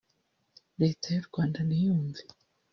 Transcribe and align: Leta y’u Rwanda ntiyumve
Leta 0.81 1.05
y’u 1.15 1.25
Rwanda 1.29 1.59
ntiyumve 1.67 2.21